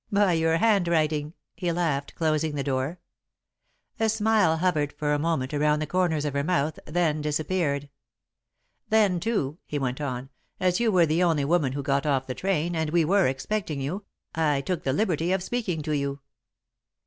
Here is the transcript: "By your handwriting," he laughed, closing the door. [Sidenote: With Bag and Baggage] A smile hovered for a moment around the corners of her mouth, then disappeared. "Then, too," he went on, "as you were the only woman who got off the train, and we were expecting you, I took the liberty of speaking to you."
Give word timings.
"By 0.11 0.33
your 0.33 0.57
handwriting," 0.57 1.35
he 1.55 1.71
laughed, 1.71 2.15
closing 2.15 2.55
the 2.55 2.63
door. 2.63 2.97
[Sidenote: 3.99 3.99
With 3.99 3.99
Bag 3.99 3.99
and 3.99 3.99
Baggage] 4.09 4.13
A 4.13 4.17
smile 4.17 4.57
hovered 4.57 4.93
for 4.93 5.13
a 5.13 5.19
moment 5.19 5.53
around 5.53 5.77
the 5.77 5.85
corners 5.85 6.25
of 6.25 6.33
her 6.33 6.43
mouth, 6.43 6.79
then 6.87 7.21
disappeared. 7.21 7.87
"Then, 8.89 9.19
too," 9.19 9.59
he 9.67 9.77
went 9.77 10.01
on, 10.01 10.31
"as 10.59 10.79
you 10.79 10.91
were 10.91 11.05
the 11.05 11.21
only 11.21 11.45
woman 11.45 11.73
who 11.73 11.83
got 11.83 12.07
off 12.07 12.25
the 12.25 12.33
train, 12.33 12.75
and 12.75 12.89
we 12.89 13.05
were 13.05 13.27
expecting 13.27 13.79
you, 13.79 14.03
I 14.33 14.61
took 14.61 14.81
the 14.81 14.91
liberty 14.93 15.31
of 15.33 15.43
speaking 15.43 15.83
to 15.83 15.95
you." 15.95 16.19